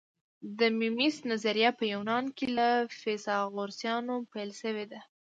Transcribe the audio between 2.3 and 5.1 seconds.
کې له فیثاغورثیانو پیل شوې ده